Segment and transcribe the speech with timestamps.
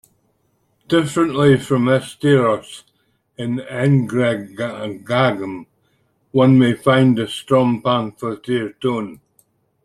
[0.87, 2.85] Differently from Esteiros,
[3.37, 5.67] in Engrenagem,
[6.31, 9.21] one may find a strong pamphleteer tone.